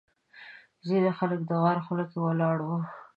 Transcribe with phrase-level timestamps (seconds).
[0.87, 2.77] ځینې خلک د غار خوله کې ولاړ وو.